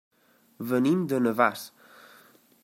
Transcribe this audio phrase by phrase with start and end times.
[0.71, 1.67] Venim de Navàs.